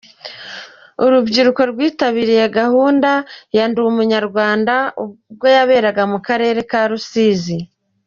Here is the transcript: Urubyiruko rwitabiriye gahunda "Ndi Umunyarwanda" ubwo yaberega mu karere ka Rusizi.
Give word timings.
Urubyiruko 1.05 1.61
rwitabiriye 1.71 2.45
gahunda 2.59 3.09
"Ndi 3.71 3.79
Umunyarwanda" 3.91 4.73
ubwo 5.03 5.45
yaberega 5.55 6.01
mu 6.11 6.19
karere 6.27 6.59
ka 6.69 6.81
Rusizi. 6.89 7.57